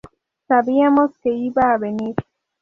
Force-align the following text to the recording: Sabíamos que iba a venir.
Sabíamos 0.47 1.15
que 1.19 1.29
iba 1.29 1.61
a 1.61 1.77
venir. 1.77 2.15